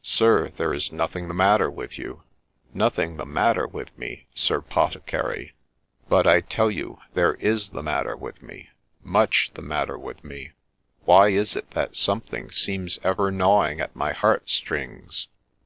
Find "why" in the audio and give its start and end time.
11.04-11.28